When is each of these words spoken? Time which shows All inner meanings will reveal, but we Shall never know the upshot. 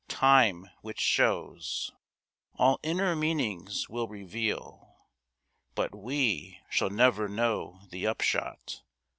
Time 0.07 0.67
which 0.81 0.99
shows 0.99 1.91
All 2.55 2.79
inner 2.81 3.15
meanings 3.15 3.87
will 3.87 4.07
reveal, 4.07 4.97
but 5.75 5.93
we 5.93 6.57
Shall 6.71 6.89
never 6.89 7.29
know 7.29 7.81
the 7.91 8.07
upshot. 8.07 8.81